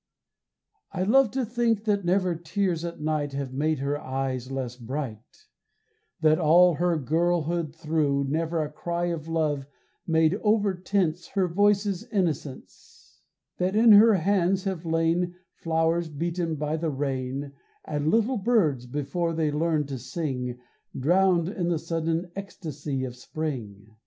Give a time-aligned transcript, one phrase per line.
[0.93, 5.45] I love to think that never tears at night Have made her eyes less bright;
[6.21, 9.67] That all her girlhood thru Never a cry of love
[10.07, 13.21] made over tense Her voice's innocence;
[13.59, 17.51] That in her hands have lain, Flowers beaten by the rain,
[17.85, 20.57] And little birds before they learned to sing
[20.99, 23.95] Drowned in the sudden ecstasy of spring.